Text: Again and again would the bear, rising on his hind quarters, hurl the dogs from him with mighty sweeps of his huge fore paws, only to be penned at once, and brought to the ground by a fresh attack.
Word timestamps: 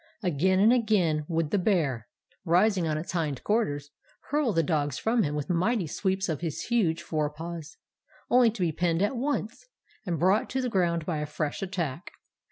Again 0.23 0.59
and 0.59 0.73
again 0.73 1.25
would 1.27 1.51
the 1.51 1.59
bear, 1.59 2.07
rising 2.43 2.87
on 2.87 2.97
his 2.97 3.11
hind 3.11 3.43
quarters, 3.43 3.91
hurl 4.31 4.51
the 4.51 4.63
dogs 4.63 4.97
from 4.97 5.21
him 5.21 5.35
with 5.35 5.47
mighty 5.47 5.85
sweeps 5.85 6.27
of 6.27 6.41
his 6.41 6.59
huge 6.61 7.03
fore 7.03 7.29
paws, 7.29 7.77
only 8.27 8.49
to 8.49 8.61
be 8.61 8.71
penned 8.71 9.03
at 9.03 9.15
once, 9.15 9.67
and 10.03 10.17
brought 10.17 10.49
to 10.49 10.59
the 10.61 10.69
ground 10.69 11.05
by 11.05 11.19
a 11.19 11.27
fresh 11.27 11.61
attack. 11.61 12.13